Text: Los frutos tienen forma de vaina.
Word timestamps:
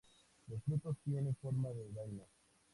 Los 0.47 0.63
frutos 0.63 0.97
tienen 1.05 1.35
forma 1.35 1.69
de 1.69 1.87
vaina. 1.89 2.23